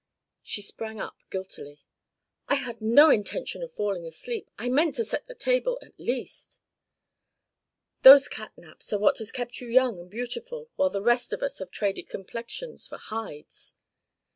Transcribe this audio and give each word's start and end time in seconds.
She 0.41 0.63
sprang 0.63 0.99
up 0.99 1.19
guiltily. 1.29 1.81
"I 2.47 2.55
had 2.55 2.81
no 2.81 3.11
intention 3.11 3.61
of 3.61 3.71
falling 3.71 4.03
asleep 4.07 4.49
I 4.57 4.67
meant 4.67 4.95
to 4.95 5.05
set 5.05 5.27
the 5.27 5.35
table 5.35 5.77
at 5.83 5.99
least" 5.99 6.59
"Those 8.01 8.27
cat 8.27 8.51
naps 8.57 8.91
are 8.91 8.99
what 8.99 9.19
has 9.19 9.31
kept 9.31 9.61
you 9.61 9.67
young 9.67 9.99
and 9.99 10.09
beautiful, 10.09 10.71
while 10.75 10.89
the 10.89 11.03
rest 11.03 11.33
of 11.33 11.43
us 11.43 11.59
have 11.59 11.69
traded 11.69 12.09
complexions 12.09 12.87
for 12.87 12.97
hides." 12.97 13.75